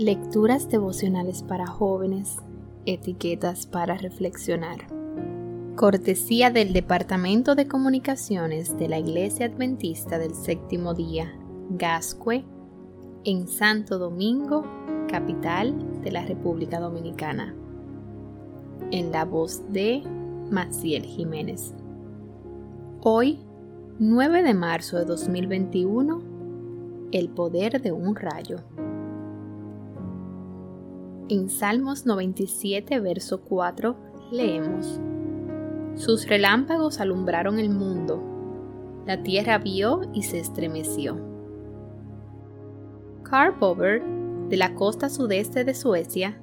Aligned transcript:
Lecturas 0.00 0.66
devocionales 0.70 1.42
para 1.42 1.66
jóvenes, 1.66 2.38
etiquetas 2.86 3.66
para 3.66 3.98
reflexionar. 3.98 4.78
Cortesía 5.76 6.48
del 6.48 6.72
Departamento 6.72 7.54
de 7.54 7.68
Comunicaciones 7.68 8.78
de 8.78 8.88
la 8.88 8.98
Iglesia 8.98 9.44
Adventista 9.44 10.18
del 10.18 10.34
Séptimo 10.34 10.94
Día, 10.94 11.30
Gascue, 11.68 12.46
en 13.24 13.46
Santo 13.46 13.98
Domingo, 13.98 14.64
capital 15.06 16.00
de 16.00 16.10
la 16.10 16.24
República 16.24 16.80
Dominicana. 16.80 17.54
En 18.90 19.12
la 19.12 19.26
voz 19.26 19.70
de 19.70 20.02
Maciel 20.50 21.04
Jiménez. 21.04 21.74
Hoy, 23.02 23.38
9 23.98 24.44
de 24.44 24.54
marzo 24.54 24.96
de 24.96 25.04
2021, 25.04 26.22
el 27.12 27.28
poder 27.28 27.82
de 27.82 27.92
un 27.92 28.16
rayo. 28.16 28.60
En 31.30 31.48
Salmos 31.48 32.06
97, 32.06 32.98
verso 32.98 33.42
4, 33.42 33.96
leemos, 34.32 35.00
Sus 35.94 36.26
relámpagos 36.26 36.98
alumbraron 36.98 37.60
el 37.60 37.70
mundo, 37.70 38.20
la 39.06 39.22
tierra 39.22 39.58
vio 39.58 40.00
y 40.12 40.24
se 40.24 40.40
estremeció. 40.40 41.20
Karl 43.22 43.54
Bober, 43.60 44.02
de 44.48 44.56
la 44.56 44.74
costa 44.74 45.08
sudeste 45.08 45.62
de 45.62 45.72
Suecia, 45.72 46.42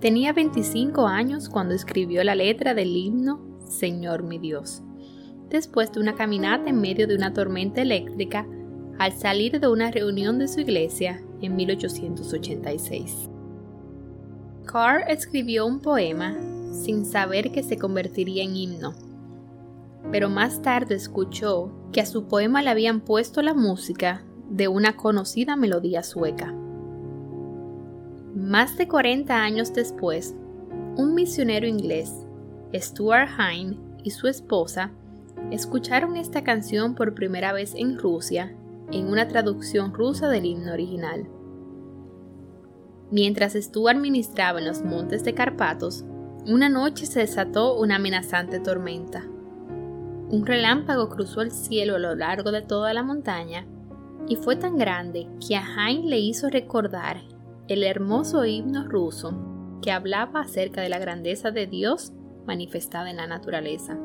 tenía 0.00 0.32
25 0.32 1.08
años 1.08 1.48
cuando 1.48 1.74
escribió 1.74 2.22
la 2.22 2.36
letra 2.36 2.72
del 2.72 2.96
himno 2.96 3.40
Señor 3.66 4.22
mi 4.22 4.38
Dios, 4.38 4.84
después 5.48 5.90
de 5.90 5.98
una 5.98 6.14
caminata 6.14 6.70
en 6.70 6.80
medio 6.80 7.08
de 7.08 7.16
una 7.16 7.32
tormenta 7.32 7.82
eléctrica 7.82 8.46
al 8.96 9.10
salir 9.10 9.58
de 9.58 9.66
una 9.66 9.90
reunión 9.90 10.38
de 10.38 10.46
su 10.46 10.60
iglesia 10.60 11.20
en 11.40 11.56
1886. 11.56 13.29
Carr 14.70 15.02
escribió 15.08 15.66
un 15.66 15.80
poema 15.80 16.36
sin 16.70 17.04
saber 17.04 17.50
que 17.50 17.64
se 17.64 17.76
convertiría 17.76 18.44
en 18.44 18.54
himno, 18.54 18.94
pero 20.12 20.30
más 20.30 20.62
tarde 20.62 20.94
escuchó 20.94 21.72
que 21.90 22.00
a 22.00 22.06
su 22.06 22.28
poema 22.28 22.62
le 22.62 22.70
habían 22.70 23.00
puesto 23.00 23.42
la 23.42 23.52
música 23.52 24.22
de 24.48 24.68
una 24.68 24.96
conocida 24.96 25.56
melodía 25.56 26.04
sueca. 26.04 26.54
Más 28.32 28.76
de 28.78 28.86
40 28.86 29.34
años 29.34 29.74
después, 29.74 30.36
un 30.96 31.14
misionero 31.14 31.66
inglés, 31.66 32.14
Stuart 32.72 33.28
Hine, 33.40 33.76
y 34.04 34.12
su 34.12 34.28
esposa 34.28 34.92
escucharon 35.50 36.16
esta 36.16 36.44
canción 36.44 36.94
por 36.94 37.14
primera 37.14 37.52
vez 37.52 37.74
en 37.74 37.98
Rusia 37.98 38.54
en 38.92 39.08
una 39.08 39.26
traducción 39.26 39.92
rusa 39.92 40.28
del 40.28 40.44
himno 40.44 40.72
original. 40.72 41.26
Mientras 43.10 43.56
estuvo 43.56 43.88
administraba 43.88 44.60
en 44.60 44.66
los 44.66 44.82
montes 44.82 45.24
de 45.24 45.34
Carpatos, 45.34 46.04
una 46.46 46.68
noche 46.68 47.06
se 47.06 47.20
desató 47.20 47.76
una 47.76 47.96
amenazante 47.96 48.60
tormenta. 48.60 49.24
Un 50.30 50.46
relámpago 50.46 51.08
cruzó 51.08 51.40
el 51.40 51.50
cielo 51.50 51.96
a 51.96 51.98
lo 51.98 52.14
largo 52.14 52.52
de 52.52 52.62
toda 52.62 52.94
la 52.94 53.02
montaña 53.02 53.66
y 54.28 54.36
fue 54.36 54.54
tan 54.54 54.76
grande 54.76 55.26
que 55.44 55.56
a 55.56 55.64
Hain 55.76 56.08
le 56.08 56.20
hizo 56.20 56.48
recordar 56.50 57.20
el 57.66 57.82
hermoso 57.82 58.44
himno 58.44 58.84
ruso 58.84 59.34
que 59.82 59.90
hablaba 59.90 60.42
acerca 60.42 60.80
de 60.80 60.88
la 60.88 61.00
grandeza 61.00 61.50
de 61.50 61.66
Dios 61.66 62.12
manifestada 62.46 63.10
en 63.10 63.16
la 63.16 63.26
naturaleza. 63.26 63.98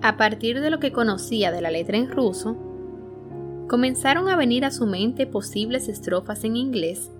A 0.00 0.16
partir 0.16 0.60
de 0.60 0.70
lo 0.70 0.78
que 0.78 0.92
conocía 0.92 1.50
de 1.50 1.60
la 1.60 1.72
letra 1.72 1.96
en 1.96 2.08
ruso, 2.08 2.56
comenzaron 3.68 4.28
a 4.28 4.36
venir 4.36 4.64
a 4.64 4.70
su 4.70 4.86
mente 4.86 5.26
posibles 5.26 5.88
estrofas 5.88 6.44
en 6.44 6.56
inglés 6.56 7.10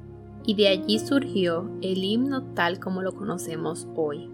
y 0.44 0.54
de 0.54 0.68
allí 0.68 0.98
surgió 0.98 1.70
el 1.82 2.02
himno 2.02 2.42
tal 2.54 2.80
como 2.80 3.02
lo 3.02 3.14
conocemos 3.14 3.86
hoy. 3.94 4.28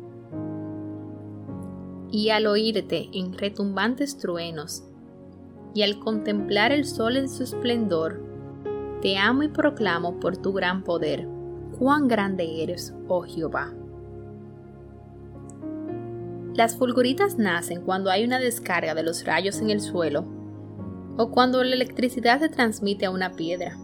Y 2.11 2.31
al 2.31 2.47
oírte 2.47 3.09
en 3.13 3.37
retumbantes 3.37 4.17
truenos, 4.19 4.85
y 5.75 5.83
al 5.83 5.99
contemplar 5.99 6.73
el 6.73 6.87
sol 6.87 7.17
en 7.17 7.29
su 7.29 7.43
esplendor, 7.45 8.23
te 9.03 9.19
amo 9.19 9.43
y 9.43 9.49
proclamo 9.49 10.19
por 10.19 10.37
tu 10.37 10.53
gran 10.53 10.83
poder, 10.83 11.29
cuán 11.79 12.09
grande 12.09 12.63
eres, 12.63 12.95
oh 13.07 13.23
Jehová. 13.23 13.73
Las 16.55 16.77
fulguritas 16.77 17.39
nacen 17.39 17.83
cuando 17.83 18.11
hay 18.11 18.25
una 18.25 18.41
descarga 18.41 18.95
de 18.95 19.05
los 19.05 19.25
rayos 19.25 19.61
en 19.61 19.71
el 19.71 19.81
suelo 19.81 20.25
o 21.17 21.31
cuando 21.31 21.63
la 21.63 21.75
electricidad 21.75 22.41
se 22.41 22.49
transmite 22.49 23.07
a 23.07 23.11
una 23.11 23.33
piedra. 23.33 23.77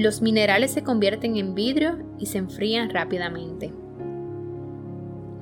Los 0.00 0.22
minerales 0.22 0.70
se 0.70 0.82
convierten 0.82 1.36
en 1.36 1.54
vidrio 1.54 1.98
y 2.18 2.24
se 2.24 2.38
enfrían 2.38 2.88
rápidamente. 2.88 3.70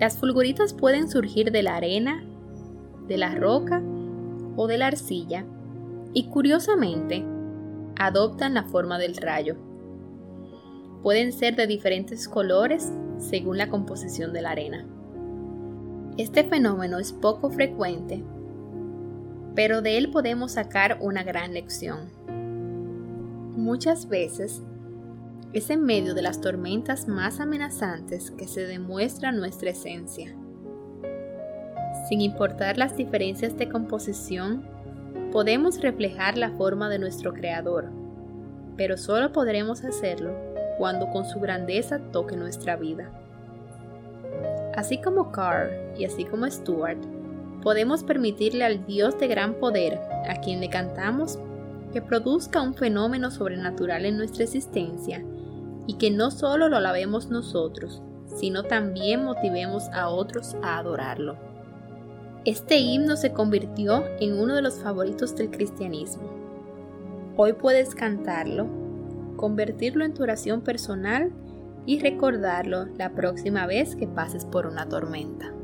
Las 0.01 0.19
fulguritas 0.19 0.75
pueden 0.75 1.09
surgir 1.09 1.53
de 1.53 1.63
la 1.63 1.77
arena, 1.77 2.25
de 3.07 3.19
la 3.19 3.37
roca 3.37 3.81
o 4.57 4.67
de 4.67 4.77
la 4.77 4.89
arcilla 4.89 5.45
y 6.13 6.27
curiosamente 6.27 7.25
adoptan 8.01 8.55
la 8.55 8.65
forma 8.65 8.99
del 8.99 9.17
rayo. 9.17 9.55
Pueden 11.05 11.31
ser 11.31 11.55
de 11.55 11.69
diferentes 11.69 12.27
colores 12.27 12.93
según 13.19 13.59
la 13.59 13.69
composición 13.69 14.33
de 14.33 14.43
la 14.43 14.51
arena. 14.51 14.85
Este 16.17 16.43
fenómeno 16.43 16.99
es 16.99 17.13
poco 17.13 17.51
frecuente, 17.51 18.25
pero 19.55 19.83
de 19.83 19.99
él 19.99 20.11
podemos 20.11 20.51
sacar 20.51 20.99
una 21.01 21.23
gran 21.23 21.55
lección 21.55 22.11
muchas 23.69 24.09
veces 24.09 24.63
es 25.53 25.69
en 25.69 25.85
medio 25.85 26.15
de 26.15 26.23
las 26.23 26.41
tormentas 26.41 27.07
más 27.07 27.39
amenazantes 27.39 28.31
que 28.31 28.49
se 28.49 28.63
demuestra 28.63 29.31
nuestra 29.31 29.69
esencia. 29.69 30.35
Sin 32.09 32.23
importar 32.23 32.79
las 32.79 32.97
diferencias 32.97 33.59
de 33.59 33.69
composición, 33.69 34.67
podemos 35.33 35.83
reflejar 35.83 36.39
la 36.39 36.53
forma 36.53 36.89
de 36.89 36.99
nuestro 36.99 37.35
Creador, 37.35 37.91
pero 38.79 38.97
solo 38.97 39.33
podremos 39.33 39.85
hacerlo 39.85 40.35
cuando 40.79 41.11
con 41.11 41.27
su 41.27 41.39
grandeza 41.39 41.99
toque 42.11 42.37
nuestra 42.37 42.77
vida. 42.77 43.11
Así 44.77 44.99
como 44.99 45.31
Carr 45.31 45.93
y 45.99 46.07
así 46.07 46.25
como 46.25 46.51
Stuart, 46.51 47.05
podemos 47.63 48.03
permitirle 48.03 48.65
al 48.65 48.87
Dios 48.87 49.19
de 49.19 49.29
gran 49.29 49.53
poder, 49.57 50.01
a 50.27 50.41
quien 50.41 50.61
le 50.61 50.71
cantamos, 50.71 51.39
que 51.93 52.03
produzca 52.03 52.63
un 52.63 52.75
fenómeno 52.75 53.31
sobrenatural 53.31 54.05
en 54.05 54.17
nuestra 54.17 54.45
existencia 54.45 55.25
y 55.87 55.95
que 55.95 56.11
no 56.11 56.31
solo 56.31 56.69
lo 56.69 56.77
alabemos 56.77 57.31
nosotros, 57.31 58.03
sino 58.27 58.63
también 58.63 59.25
motivemos 59.25 59.85
a 59.93 60.09
otros 60.09 60.57
a 60.63 60.79
adorarlo. 60.79 61.37
Este 62.45 62.79
himno 62.79 63.17
se 63.17 63.33
convirtió 63.33 64.05
en 64.21 64.39
uno 64.39 64.55
de 64.55 64.63
los 64.63 64.81
favoritos 64.81 65.35
del 65.35 65.51
cristianismo. 65.51 66.31
Hoy 67.37 67.55
puedes 67.55 67.95
cantarlo, 67.95 68.67
convertirlo 69.37 70.05
en 70.05 70.15
tu 70.15 70.23
oración 70.23 70.61
personal 70.61 71.33
y 71.87 72.01
recordarlo 72.01 72.87
la 72.97 73.11
próxima 73.11 73.67
vez 73.67 73.97
que 73.97 74.07
pases 74.07 74.45
por 74.45 74.67
una 74.67 74.89
tormenta. 74.89 75.58